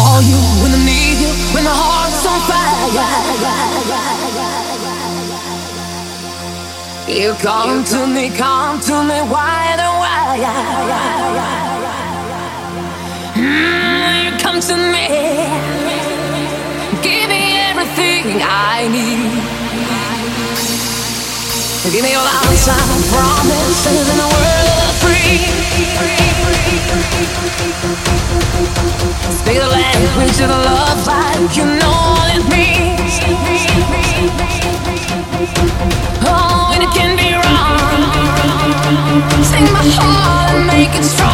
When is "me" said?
8.06-8.24, 9.10-9.18, 14.94-15.06, 17.34-17.42, 22.06-22.12